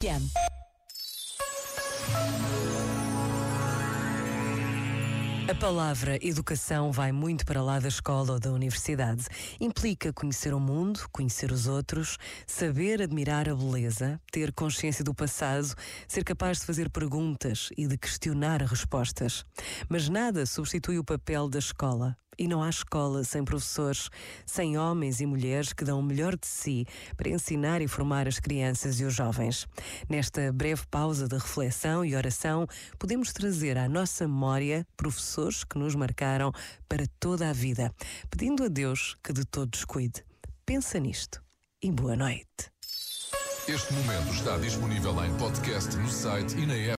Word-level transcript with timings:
P.M. 0.00 0.30
A 5.50 5.54
palavra 5.56 6.24
educação 6.24 6.92
vai 6.92 7.10
muito 7.10 7.44
para 7.44 7.60
lá 7.60 7.80
da 7.80 7.88
escola 7.88 8.34
ou 8.34 8.38
da 8.38 8.52
universidade. 8.52 9.24
Implica 9.58 10.12
conhecer 10.12 10.54
o 10.54 10.60
mundo, 10.60 11.00
conhecer 11.10 11.50
os 11.50 11.66
outros, 11.66 12.16
saber 12.46 13.02
admirar 13.02 13.48
a 13.48 13.54
beleza, 13.56 14.20
ter 14.30 14.52
consciência 14.52 15.02
do 15.02 15.12
passado, 15.12 15.74
ser 16.06 16.22
capaz 16.22 16.60
de 16.60 16.66
fazer 16.66 16.90
perguntas 16.90 17.70
e 17.76 17.88
de 17.88 17.98
questionar 17.98 18.62
respostas. 18.62 19.44
Mas 19.88 20.08
nada 20.08 20.46
substitui 20.46 20.96
o 20.98 21.04
papel 21.04 21.48
da 21.48 21.58
escola. 21.58 22.16
E 22.38 22.46
não 22.46 22.62
há 22.62 22.68
escola 22.68 23.24
sem 23.24 23.44
professores, 23.44 24.08
sem 24.46 24.78
homens 24.78 25.20
e 25.20 25.26
mulheres 25.26 25.72
que 25.72 25.84
dão 25.84 25.98
o 25.98 26.02
melhor 26.02 26.36
de 26.36 26.46
si 26.46 26.86
para 27.16 27.28
ensinar 27.28 27.82
e 27.82 27.88
formar 27.88 28.28
as 28.28 28.38
crianças 28.38 29.00
e 29.00 29.04
os 29.04 29.14
jovens. 29.14 29.66
Nesta 30.08 30.52
breve 30.52 30.82
pausa 30.90 31.26
de 31.26 31.34
reflexão 31.34 32.04
e 32.04 32.14
oração, 32.14 32.66
podemos 32.98 33.32
trazer 33.32 33.76
à 33.76 33.88
nossa 33.88 34.28
memória 34.28 34.86
professores 34.96 35.64
que 35.64 35.78
nos 35.78 35.94
marcaram 35.94 36.52
para 36.88 37.04
toda 37.18 37.50
a 37.50 37.52
vida, 37.52 37.92
pedindo 38.30 38.64
a 38.64 38.68
Deus 38.68 39.16
que 39.22 39.32
de 39.32 39.44
todos 39.44 39.84
cuide. 39.84 40.24
Pensa 40.64 41.00
nisto 41.00 41.42
e 41.82 41.90
boa 41.90 42.14
noite. 42.14 42.70
Este 43.68 43.92
momento 43.92 44.32
está 44.32 44.56
disponível 44.56 45.12
em 45.24 45.34
podcast 45.36 45.94
no 45.96 46.08
site 46.08 46.56
e 46.56 46.66
na 46.66 46.74
app. 46.74 46.86